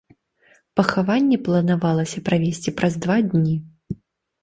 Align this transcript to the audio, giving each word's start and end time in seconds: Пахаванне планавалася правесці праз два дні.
Пахаванне 0.81 1.37
планавалася 1.49 2.25
правесці 2.31 2.69
праз 2.83 2.93
два 3.07 3.17
дні. 3.31 3.55